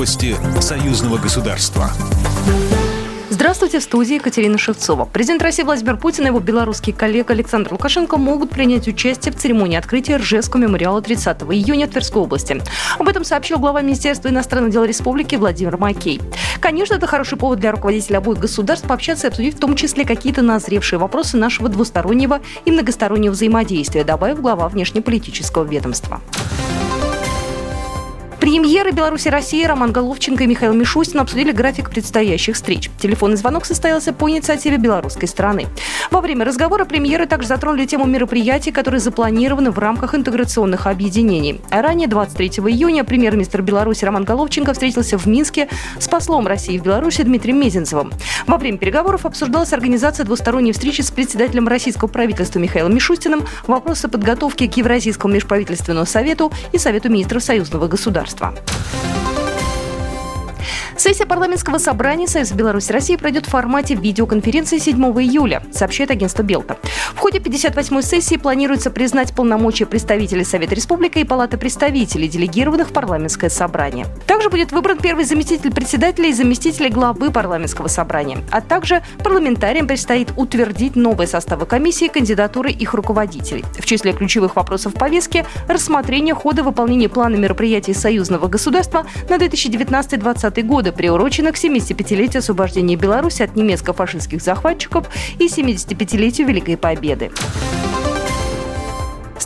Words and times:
Новости 0.00 0.34
союзного 0.62 1.18
государства. 1.18 1.90
Здравствуйте, 3.28 3.80
в 3.80 3.82
студии 3.82 4.14
Екатерина 4.14 4.56
Шевцова. 4.56 5.04
Президент 5.04 5.42
России 5.42 5.62
Владимир 5.62 5.98
Путин 5.98 6.24
и 6.24 6.28
его 6.28 6.40
белорусский 6.40 6.94
коллега 6.94 7.34
Александр 7.34 7.72
Лукашенко 7.72 8.16
могут 8.16 8.48
принять 8.48 8.88
участие 8.88 9.30
в 9.30 9.36
церемонии 9.36 9.76
открытия 9.76 10.16
Ржевского 10.16 10.62
мемориала 10.62 11.02
30 11.02 11.42
июня 11.42 11.86
Тверской 11.86 12.22
области. 12.22 12.62
Об 12.98 13.08
этом 13.08 13.24
сообщил 13.24 13.58
глава 13.58 13.82
Министерства 13.82 14.28
иностранных 14.28 14.70
дел 14.72 14.84
Республики 14.84 15.34
Владимир 15.34 15.76
Макей. 15.76 16.18
Конечно, 16.60 16.94
это 16.94 17.06
хороший 17.06 17.36
повод 17.36 17.60
для 17.60 17.70
руководителей 17.70 18.16
обоих 18.16 18.38
государств 18.38 18.88
пообщаться 18.88 19.26
и 19.26 19.28
обсудить 19.28 19.56
в 19.56 19.60
том 19.60 19.76
числе 19.76 20.06
какие-то 20.06 20.40
назревшие 20.40 20.98
вопросы 20.98 21.36
нашего 21.36 21.68
двустороннего 21.68 22.40
и 22.64 22.70
многостороннего 22.70 23.32
взаимодействия, 23.32 24.02
добавив 24.02 24.40
глава 24.40 24.66
внешнеполитического 24.70 25.64
ведомства. 25.64 26.22
Премьеры 28.50 28.90
Беларуси 28.90 29.28
и 29.28 29.30
России 29.30 29.64
Роман 29.64 29.92
Головченко 29.92 30.42
и 30.42 30.46
Михаил 30.48 30.72
Мишустин 30.72 31.20
обсудили 31.20 31.52
график 31.52 31.88
предстоящих 31.88 32.56
встреч. 32.56 32.90
Телефонный 32.98 33.36
звонок 33.36 33.64
состоялся 33.64 34.12
по 34.12 34.28
инициативе 34.28 34.76
белорусской 34.76 35.28
стороны. 35.28 35.68
Во 36.10 36.20
время 36.20 36.44
разговора 36.44 36.84
премьеры 36.84 37.26
также 37.26 37.46
затронули 37.46 37.86
тему 37.86 38.04
мероприятий, 38.04 38.72
которые 38.72 39.00
запланированы 39.00 39.70
в 39.70 39.78
рамках 39.78 40.14
интеграционных 40.16 40.88
объединений. 40.88 41.60
Ранее, 41.70 42.08
23 42.08 42.48
июня, 42.48 43.04
премьер-министр 43.04 43.62
Беларуси 43.62 44.04
Роман 44.04 44.24
Головченко 44.24 44.72
встретился 44.72 45.16
в 45.16 45.26
Минске 45.26 45.68
с 46.00 46.08
послом 46.08 46.48
России 46.48 46.78
в 46.78 46.82
Беларуси 46.82 47.22
Дмитрием 47.22 47.60
Мезенцевым. 47.60 48.12
Во 48.48 48.58
время 48.58 48.78
переговоров 48.78 49.24
обсуждалась 49.24 49.72
организация 49.72 50.26
двусторонней 50.26 50.72
встречи 50.72 51.02
с 51.02 51.12
председателем 51.12 51.68
российского 51.68 52.08
правительства 52.08 52.58
Михаилом 52.58 52.92
Мишустиным, 52.92 53.44
вопросы 53.68 54.08
подготовки 54.08 54.66
к 54.66 54.76
Евразийскому 54.76 55.34
межправительственному 55.34 56.06
совету 56.06 56.52
и 56.72 56.78
Совету 56.78 57.08
министров 57.08 57.44
союзного 57.44 57.86
государства. 57.86 58.52
Сессия 61.00 61.24
парламентского 61.24 61.78
собрания 61.78 62.26
Союза 62.26 62.54
Беларуси 62.54 62.92
России 62.92 63.16
пройдет 63.16 63.46
в 63.46 63.48
формате 63.48 63.94
видеоконференции 63.94 64.76
7 64.76 65.02
июля, 65.02 65.62
сообщает 65.72 66.10
агентство 66.10 66.42
Белта. 66.42 66.76
В 67.14 67.18
ходе 67.18 67.38
58-й 67.38 68.02
сессии 68.02 68.36
планируется 68.36 68.90
признать 68.90 69.32
полномочия 69.34 69.86
представителей 69.86 70.44
Совета 70.44 70.74
Республики 70.74 71.20
и 71.20 71.24
Палаты 71.24 71.56
представителей, 71.56 72.28
делегированных 72.28 72.90
в 72.90 72.92
парламентское 72.92 73.48
собрание. 73.48 74.08
Также 74.26 74.50
будет 74.50 74.72
выбран 74.72 74.98
первый 74.98 75.24
заместитель 75.24 75.72
председателя 75.72 76.28
и 76.28 76.34
заместителей 76.34 76.90
главы 76.90 77.30
парламентского 77.30 77.88
собрания. 77.88 78.36
А 78.50 78.60
также 78.60 79.02
парламентариям 79.24 79.86
предстоит 79.86 80.34
утвердить 80.36 80.96
новые 80.96 81.28
составы 81.28 81.64
комиссии 81.64 82.08
кандидатуры 82.08 82.72
их 82.72 82.92
руководителей. 82.92 83.64
В 83.78 83.86
числе 83.86 84.12
ключевых 84.12 84.54
вопросов 84.54 84.92
повестки– 84.92 85.46
рассмотрение 85.66 86.34
хода 86.34 86.62
выполнения 86.62 87.08
плана 87.08 87.36
мероприятий 87.36 87.94
союзного 87.94 88.48
государства 88.48 89.06
на 89.30 89.36
2019-2020 89.36 90.62
годы 90.64 90.89
годы, 90.90 90.96
приуроченных 90.96 91.54
к 91.54 91.58
75-летию 91.58 92.40
освобождения 92.40 92.96
Беларуси 92.96 93.42
от 93.42 93.56
немецко-фашистских 93.56 94.42
захватчиков 94.42 95.08
и 95.38 95.46
75-летию 95.46 96.46
Великой 96.46 96.76
Победы. 96.76 97.30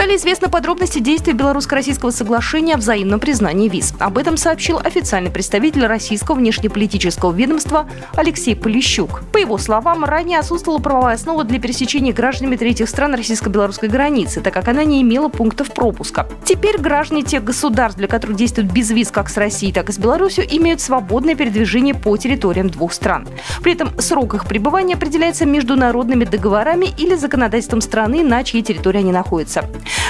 Стали 0.00 0.16
известны 0.16 0.48
подробности 0.48 0.98
действий 0.98 1.34
белорусско-российского 1.34 2.10
соглашения 2.10 2.76
о 2.76 2.78
взаимном 2.78 3.20
признании 3.20 3.68
виз. 3.68 3.92
Об 3.98 4.16
этом 4.16 4.38
сообщил 4.38 4.78
официальный 4.78 5.30
представитель 5.30 5.84
российского 5.84 6.36
внешнеполитического 6.36 7.34
ведомства 7.34 7.86
Алексей 8.16 8.56
Полищук. 8.56 9.20
По 9.30 9.36
его 9.36 9.58
словам, 9.58 10.06
ранее 10.06 10.38
отсутствовала 10.38 10.80
правовая 10.80 11.16
основа 11.16 11.44
для 11.44 11.60
пересечения 11.60 12.14
гражданами 12.14 12.56
третьих 12.56 12.88
стран 12.88 13.14
российско-белорусской 13.14 13.90
границы, 13.90 14.40
так 14.40 14.54
как 14.54 14.68
она 14.68 14.84
не 14.84 15.02
имела 15.02 15.28
пунктов 15.28 15.70
пропуска. 15.74 16.26
Теперь 16.46 16.78
граждане 16.78 17.22
тех 17.22 17.44
государств, 17.44 17.98
для 17.98 18.08
которых 18.08 18.38
действует 18.38 18.72
безвиз 18.72 19.10
как 19.10 19.28
с 19.28 19.36
Россией, 19.36 19.74
так 19.74 19.90
и 19.90 19.92
с 19.92 19.98
Беларусью, 19.98 20.46
имеют 20.48 20.80
свободное 20.80 21.34
передвижение 21.34 21.94
по 21.94 22.16
территориям 22.16 22.70
двух 22.70 22.94
стран. 22.94 23.28
При 23.62 23.74
этом 23.74 23.90
срок 24.00 24.32
их 24.32 24.46
пребывания 24.46 24.94
определяется 24.94 25.44
международными 25.44 26.24
договорами 26.24 26.86
или 26.96 27.16
законодательством 27.16 27.82
страны, 27.82 28.24
на 28.24 28.42
чьей 28.44 28.62
территории 28.62 29.00
они 29.00 29.12
находятся. 29.12 29.68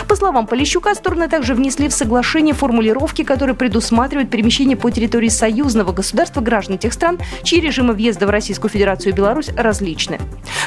По 0.09 0.17
словам 0.17 0.47
Полищука, 0.47 0.95
стороны 0.95 1.29
также 1.29 1.55
внесли 1.55 1.89
в 1.89 1.93
соглашение 1.93 2.55
формулировки, 2.55 3.23
которые 3.23 3.55
предусматривают 3.55 4.31
перемещение 4.31 4.77
по 4.77 4.91
территории 4.91 5.29
союзного 5.29 5.93
государства 5.93 6.41
граждан 6.41 6.79
тех 6.79 6.93
стран, 6.93 7.19
чьи 7.43 7.61
режимы 7.61 7.95
въезда 7.95 8.27
в 8.27 8.31
Российскую 8.31 8.71
Федерацию 8.71 9.13
и 9.13 9.17
Беларусь 9.17 9.51
различны. 9.57 10.19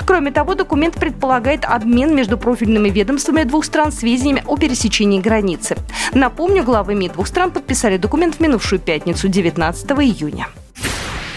Кроме 0.05 0.31
того, 0.31 0.55
документ 0.55 0.95
предполагает 0.95 1.65
обмен 1.65 2.15
между 2.15 2.37
профильными 2.37 2.89
ведомствами 2.89 3.43
двух 3.43 3.65
стран 3.65 3.91
сведениями 3.91 4.43
о 4.47 4.57
пересечении 4.57 5.19
границы. 5.19 5.77
Напомню, 6.13 6.63
главы 6.63 6.95
МИД 6.95 7.13
двух 7.13 7.27
стран 7.27 7.51
подписали 7.51 7.97
документ 7.97 8.35
в 8.35 8.39
минувшую 8.39 8.79
пятницу, 8.79 9.27
19 9.27 9.91
июня. 9.91 10.47